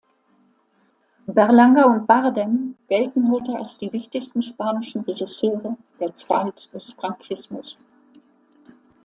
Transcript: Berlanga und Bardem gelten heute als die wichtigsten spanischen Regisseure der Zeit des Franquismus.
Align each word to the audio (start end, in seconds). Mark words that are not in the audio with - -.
Berlanga 1.27 1.85
und 1.85 2.07
Bardem 2.07 2.75
gelten 2.87 3.29
heute 3.31 3.55
als 3.55 3.77
die 3.77 3.93
wichtigsten 3.93 4.41
spanischen 4.41 5.01
Regisseure 5.01 5.77
der 5.99 6.15
Zeit 6.15 6.73
des 6.73 6.93
Franquismus. 6.93 7.77